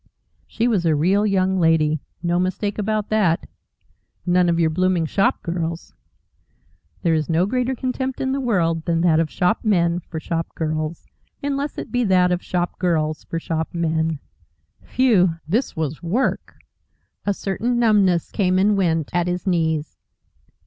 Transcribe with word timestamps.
She 0.47 0.67
was 0.67 0.83
a 0.83 0.95
real 0.95 1.27
Young 1.27 1.59
Lady. 1.59 1.99
No 2.23 2.39
mistake 2.39 2.79
about 2.79 3.09
that! 3.09 3.47
None 4.25 4.49
of 4.49 4.59
your 4.59 4.71
blooming 4.71 5.05
shop 5.05 5.43
girls. 5.43 5.93
(There 7.03 7.13
is 7.13 7.29
no 7.29 7.45
greater 7.45 7.75
contempt 7.75 8.19
in 8.19 8.31
the 8.31 8.39
world 8.41 8.85
than 8.85 9.01
that 9.01 9.19
of 9.19 9.29
shop 9.29 9.63
men 9.63 9.99
for 9.99 10.19
shop 10.19 10.55
girls, 10.55 11.05
unless 11.43 11.77
it 11.77 11.91
be 11.91 12.03
that 12.05 12.31
of 12.31 12.41
shop 12.41 12.79
girls 12.79 13.25
for 13.25 13.39
shop 13.39 13.75
men.) 13.75 14.17
Phew! 14.81 15.35
This 15.47 15.75
was 15.75 16.01
work. 16.01 16.55
A 17.27 17.31
certain 17.35 17.77
numbness 17.77 18.31
came 18.31 18.57
and 18.57 18.75
went 18.75 19.11
at 19.13 19.27
his 19.27 19.45
knees. 19.45 19.97